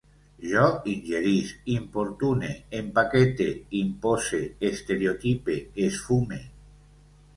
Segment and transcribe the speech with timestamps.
[0.51, 0.61] Jo
[0.93, 3.49] ingerisc, importune, empaquete,
[3.83, 6.41] impose, estereotipe, esfume